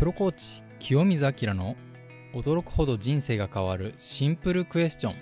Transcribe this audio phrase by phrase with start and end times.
[0.00, 1.76] プロコーチ清水明の
[2.32, 5.14] 驚くほど人生が変わるシンプルクエスチョン。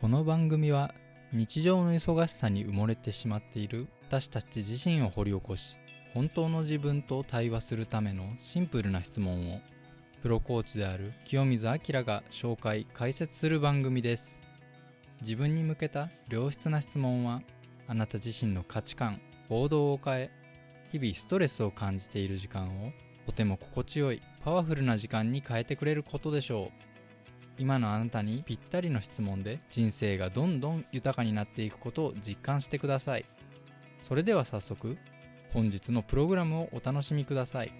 [0.00, 0.94] この番組は
[1.34, 5.76] 日常の忙しさに埋もれてしまっている私たち自身を掘り起こし
[6.14, 9.60] 本当の自分と対話するためのシンプルな質問を
[10.22, 14.40] プロコーチである清水明が紹介解説する番組です。
[15.20, 17.42] 自分に向けた良質な質問は
[17.86, 20.45] あなた自身の価値観行動を変え
[20.92, 22.92] 日々ストレスを感じている時間を
[23.26, 26.86] とても心地よいパワフルな時間に変えてくれることでしょう。
[27.58, 33.24] 今のあなたにぴったりの質問で人生がどんどん豊かになっていくことを実感してください。
[34.00, 34.98] それでは早速
[35.52, 37.72] 本日のプログラムをお楽しみください。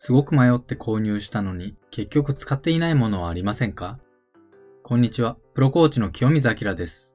[0.00, 3.98] すごく迷って購入したのに結局使っていないものはありませんか？
[4.84, 7.12] こんにちは、プロコーチの清水明です。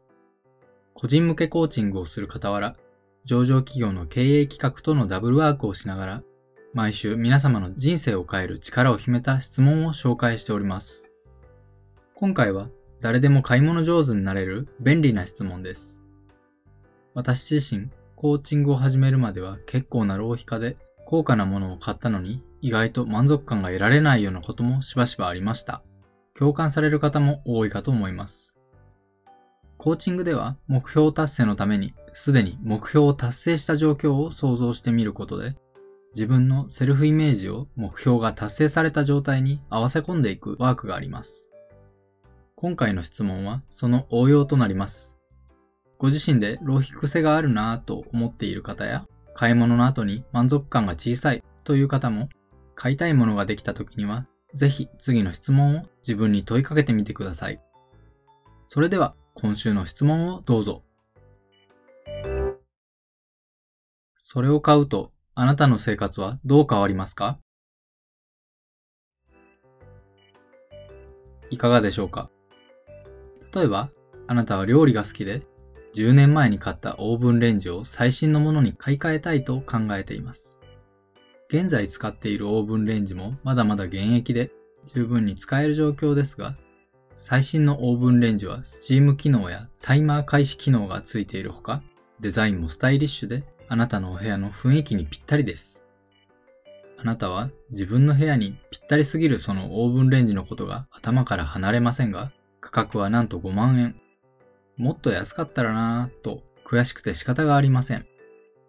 [0.93, 2.75] 個人向けコーチングをする傍ら、
[3.23, 6.23] 上場企業の経営企画とのダブルワークをしながら、
[6.73, 11.07] 毎週皆様の人生を変える力を秘めた質問を紹介しております。
[12.15, 12.67] 今回は
[12.99, 16.01] 誰でも買い物上手になれる便利な質問です。
[17.13, 25.83] 私自身、コーチングを始めるまでは結構な浪費家で高価なものを買ったのに意外と満足感が得られないようなこともしばしばありました。
[26.33, 28.55] 共感される方も多いかと思います。
[29.77, 35.57] コーチングでは目標達成のためにすでに目標を達成した状況を想像してみることで
[36.15, 41.49] 自分のセルフイメージを目標が達成された状態に合わせ込んでいくワークがあります。
[42.55, 45.17] 今回の質問はその応用となります。
[45.97, 52.29] ご自身で浪費癖があるなぁと思っている方や買い物の後に満足感が小さいという方も
[52.75, 57.59] 買いたいものができた時には、ぜひ次の質問を自分に問いかけてみてください。
[58.65, 60.83] それでは今週の質問をどうぞ。
[64.21, 67.39] それを買うとあなたの生活はどう変わりますか？
[71.49, 72.29] いかがでしょうか？
[73.53, 73.89] 例えば、
[74.27, 75.43] あなたは料理が好きで、
[75.95, 80.57] 10年前に買ったオーブンレンジを最新のものに買い替えたいと考えています。
[81.53, 84.49] 現在使っているオーブンレンジもまだまだ現役で
[84.87, 86.57] 十分に使える状況ですが、
[87.15, 91.83] 最新のオーブンレンジはスチーム機能やタイマー開始機能がついているほか、
[92.19, 95.85] デザインもスタイリッシュであなたのお部屋の雰囲気にぴったりです。
[96.97, 102.31] あなたは自分の部屋にぴったりすぎるそのオーブンレンジのことが頭から離れませんが、
[102.61, 103.95] 価格はなんと5万円。
[104.77, 108.07] もっと安かったらなぁと悔しくて仕方がありません。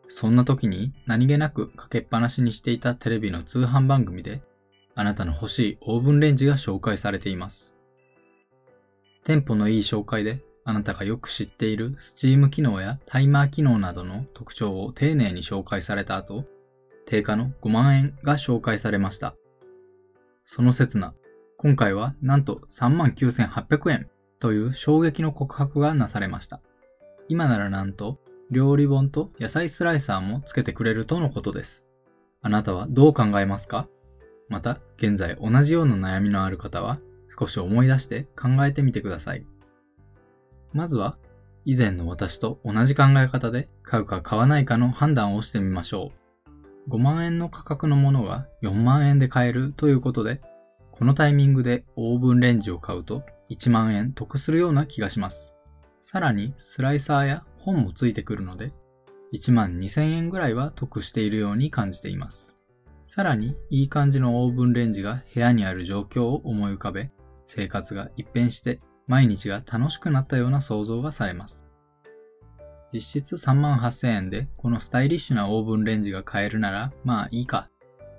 [0.08, 4.42] そんな時に何気なくかけっぱなしにしていたテレビの通販番組で、
[4.94, 7.74] あなたの欲しいオーブンレンジが紹介されています。
[9.24, 16.44] テンポのいい紹介で、あなたがよく知っているスチーム機能やタイマー機能などの特徴を丁寧に紹介された後、
[17.06, 19.34] 定価の5万円が紹介されました。
[20.46, 21.14] その刹那、
[21.58, 26.60] 今回はなんと39,800円という衝撃の告白がなされました。
[27.28, 28.18] 今ならなんと
[28.50, 31.84] 料理本と野菜スライサーも付けてくれるとのことです。
[32.42, 33.88] あなたはどう考えますか？
[34.48, 36.98] また、現在同じような悩みのある方は、
[37.38, 39.46] 少し思い出して考えてみてください。
[40.72, 41.16] まずは、
[41.64, 46.12] 以前の私と同じ考え方で買うか買わないかの判断をしてみましょ
[46.88, 46.90] う。
[46.90, 50.42] 5万円の価格のものが4万円で買えるということで、
[50.92, 55.54] このタイミングでオーブンレンジを買うと1万円得するような気がします。
[56.02, 58.72] さらにスライサーや本もついてくるので、
[59.32, 62.56] 1万2000円ぐらいは得しているように感じています。
[63.08, 67.10] さらに、いい感じのオーブンレンジが部屋にある状況を思い浮かべ、
[67.46, 71.66] 生活が一変して毎日が楽しくなったような想像がされます。
[72.92, 77.68] 実質3万8000円でこのスタイリッシュなオーブンレンジが買えるならまあいいか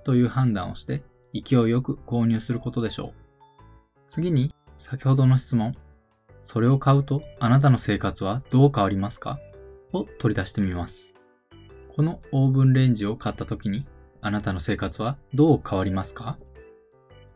[0.03, 1.01] という判断をして
[1.33, 3.13] 勢いよく購入することでしょう。
[4.07, 5.75] 次に先ほどの質問、
[6.45, 9.39] それを買うとあなたの生活はどう変わりますか？
[9.92, 11.13] を取り出してみます。
[11.94, 13.86] このオーブンレンジを買った時に
[14.21, 16.38] あなたの生活はどう変わりますか？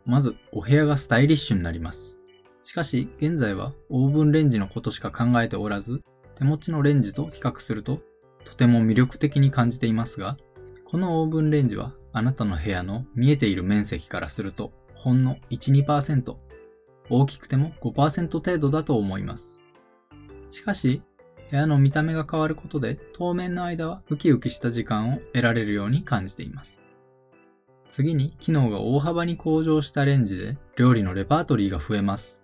[0.06, 2.16] まずお部屋がスタイリッシュになります。
[2.64, 6.02] しかし現在はオーブンレンジのことしか考えておらず
[6.36, 8.00] 手持ちのレンジと比較すると
[8.44, 10.36] とても魅力的に感じていますが
[10.84, 16.36] このオーブンレンジはあなたの部屋の見えている面積からするとほんの1、2%
[17.10, 19.60] 大きくても5%程度だと思います。
[20.50, 21.02] しかし、
[21.50, 26.80] 部屋の見た目が変わることで当面の間はウキウキした時間を得られるように感じています。
[27.88, 32.40] 次に機能が大幅に向上したレンジで料理のレパートリーが増えます。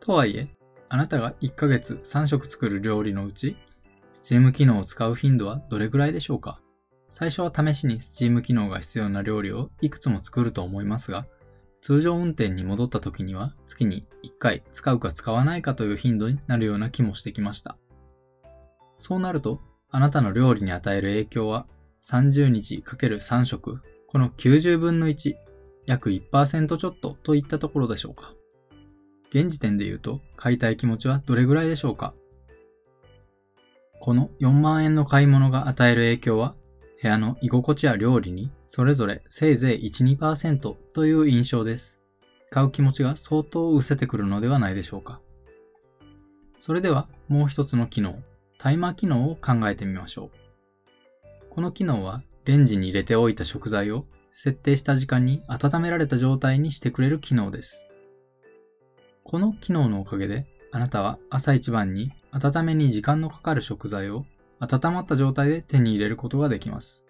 [0.00, 0.48] とはいえ、
[0.88, 3.56] あなたが1ヶ月3食作る料理のうち、
[4.14, 6.60] Steam 機能を使う頻度はどれぐらいでしょうか？
[7.12, 11.26] 最初は試しに Steam 機能が必要な料理をいくつも作ると思いますが、
[11.84, 17.76] 通常運転に戻った時には月に1回使うか使わないかという頻度になるような気もしてきました。
[18.96, 19.60] そうなると、
[19.90, 21.66] あなたの料理に与える影響は
[22.02, 25.34] 30日 ×3 食、この90分の1、
[25.84, 28.32] 約1%ちょっとといったところでしょうか。
[29.28, 32.14] 現時点で言うと、買いたい気持ちはどれぐらいでしょうか
[34.00, 36.54] この4万円の買い物が与える影響は
[37.02, 42.00] 部屋の居心地や料理にそれぞれせいぜい1、2%という印象です。
[42.50, 45.20] 買う気持ちが相当失せてくるのではないでしょうか。
[46.58, 48.18] それではもう一つの機能、
[48.58, 51.50] タイマー機能を考えてみましょう。
[51.50, 57.86] この機能はレンジに入れておいた食材を設定した時間に温められた状態にしてくれる機能です。
[59.22, 64.24] この機能のおかげであなたは朝一番に温めに時間のかかる食材を
[64.58, 67.03] 温まった状態で手に入れることができます。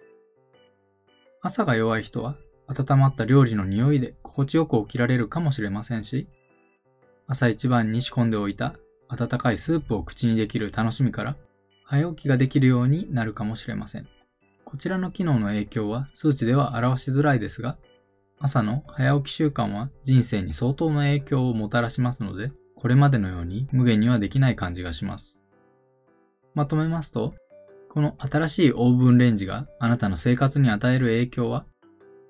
[1.45, 2.33] 朝が弱い人は
[2.65, 6.27] 温まった料理の匂いで心地よく起きられるかもしれませんし、
[7.27, 8.73] 朝一番に仕込んでおいた
[9.09, 11.35] 温かいスープを口にできる楽しみから
[11.83, 14.07] 早起きができるようになるかもしれません。
[14.63, 17.77] こちらの機能の影響は数値では表しづらいですが、
[18.39, 25.43] 朝の早起き習慣は人生に相当の影響をもたらしますので、これまでのように無限にはできない感じがします。
[26.55, 27.35] まとめますと、
[27.95, 31.65] この新しいオーブンレンジがあなたの生活に与える影響は、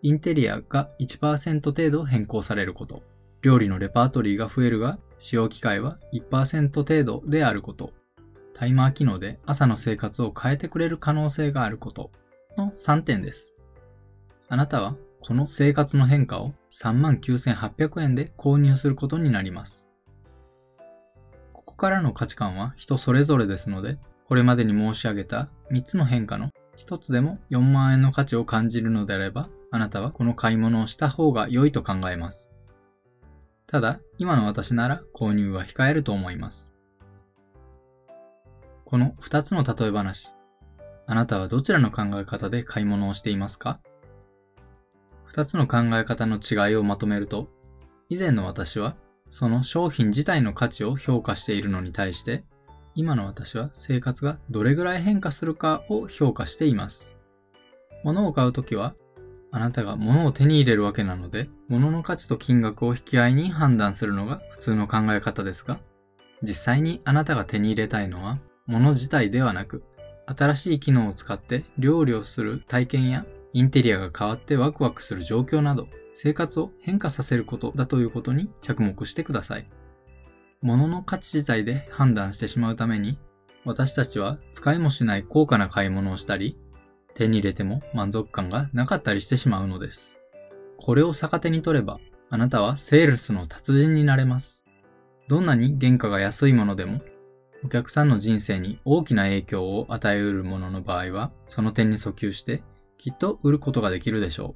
[0.03, 3.01] インテリアが1%程度変更されること、
[3.41, 7.93] 料理のレパートリーが増えるが使用機会は1%程度であること、
[8.53, 12.11] タイマー機能で朝の生活を変えてくれる可能性があること
[12.59, 13.55] の3点です。
[14.49, 19.87] あなたはこの生活の変化を39,800円で購入することになります。
[21.53, 23.97] ここからの価値観は人それぞれですので、
[24.27, 32.51] これまでに申し上げた3つの変化の1つでも4万円の価値を感じるのであれば、あなたはこの買い物をした方が良いと考えます。
[33.67, 36.73] ただ、今の私なら購入は控えると思います。
[38.85, 40.33] この2つの例え話、
[41.07, 43.79] あなたはどちらの考え方で買い物をしていますか
[45.33, 47.49] ?2 つの考え方の違いをまとめると、
[48.09, 48.95] 以前の私は
[49.31, 52.45] その商品自体の価値を評価しているのに対して、
[52.95, 57.15] 今の私は生活がどれぐらい変化するかを評価しています。
[58.05, 58.95] 物を買うときは、
[59.51, 65.79] あなたが物を手に入れるわけなので、物の価値と金額を引き合いに判断するのが普通の考え方ですが、
[66.41, 69.83] 実際にあなたが手に入れたいのは、物自体ではなく、
[70.25, 79.67] 新しい機能を使って料理をする体験やインテリアが変わってワクワクする状況など、生活を変化させることだということに着目してください。
[80.65, 83.19] 物の価値自体で判断してしまうために、
[83.65, 86.57] 私たちは使いもしない高価な買い物をしたり、
[87.13, 90.17] 手に入れても満足感がなかったりしてしまうのです。
[90.77, 91.99] これを逆手に取れば、
[92.31, 94.63] あなたはセールスの達人になれます。
[95.27, 97.01] どんなに原価が安いものでも、
[97.63, 102.63] お客さんの人生に大きな影響を与えうるものの場合は、その点に訴求して、
[102.97, 104.55] きっと売ることができるでしょ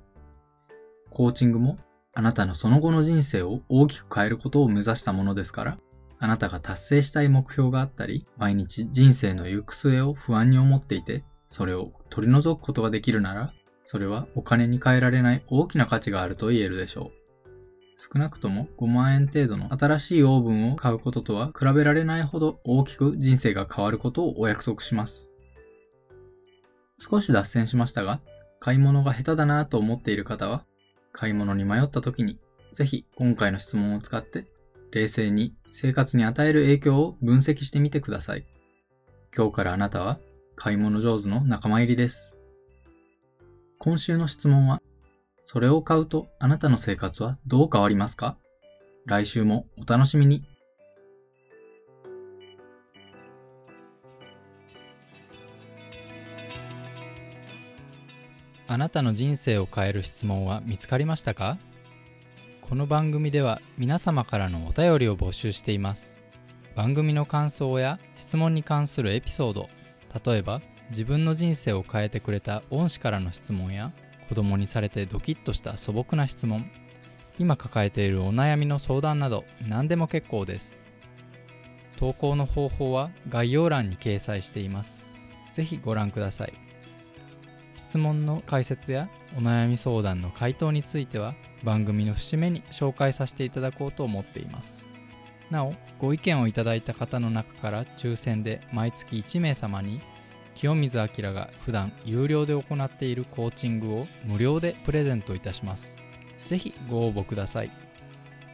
[1.08, 1.10] う。
[1.12, 1.78] コーチングも、
[2.16, 5.78] あなたのその後の人生を大きく変えることを目指したものですから、
[6.20, 13.54] あなたが達成したい目標があったり、毎日人生の行く末を不安に思っていて、それを取り除くことができるなら、
[13.86, 17.20] それはお金に換えられない大きな価値があると言えるでしょう。
[17.98, 25.30] 少なくとも5万円程度の新しいオーブンを買うこととは比べられないほど大きく人生が変わることをお約束します。
[27.00, 28.22] 少し脱線しましたが、
[28.60, 30.66] 買い物が下手だなと思っている方は、
[31.14, 32.40] 買い物に迷った時に、
[32.74, 34.46] ぜひ今回の質問を使って
[34.92, 38.46] 冷静に生活に与える影響を分析してみてください。
[39.36, 40.20] 今日からあなたは
[40.56, 42.38] 買い物上手の仲間入りです。
[43.78, 44.82] 今週の質問は、
[45.44, 48.38] それを買うとあなたの生活はどう変わりますか？
[49.06, 50.44] 来週もお楽しみに。
[58.68, 61.58] あなたの人生を変える質問は見つかりましたか？
[62.70, 66.20] この番組では皆様からのお便りを募集しています。
[66.76, 69.70] 番組の感想や質問に関するエピソード
[70.24, 70.62] 例えば
[70.92, 73.92] 自分の人生を変えてくれた恩師からの質問や
[74.30, 76.70] 子供にされてドキッとした素朴な質問
[77.40, 80.86] 今抱えているお悩みの相談など何でも結構です。
[81.98, 85.08] 投稿の方法は概要欄に掲載しています。
[85.54, 86.54] ぜひご覧ください。
[87.74, 94.86] 質問の解説やお悩み相談の回答については番組の節目に紹介させていただこうと思っています。
[95.50, 100.00] なおご意見をいただいた方の中から抽選で毎月1名様に
[100.54, 106.02] 清水明が普段有料で行っているコーチングを無料でプレゼントいたします。
[106.46, 107.72] ぜひご応募ください。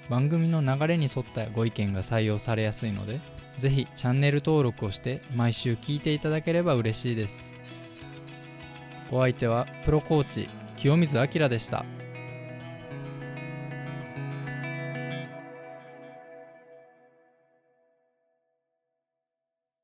[0.09, 3.21] 番組の流れに沿ったご意見が採用されやすいので
[3.57, 7.54] ぜひチャンネル登録をして毎週聞いていただければ嬉しいです。
[9.11, 11.85] お相手はプロコーチ清水明でした。